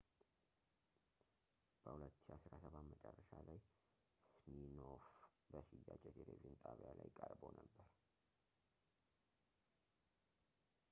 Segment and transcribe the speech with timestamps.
[1.83, 3.59] በ2017 መጨረሻ ላይ
[4.39, 5.03] ሲሚኖፍ
[5.51, 7.87] በሽያጭ የቴሌቪዥን ጣቢያ ላይ ቀርቦ ነበር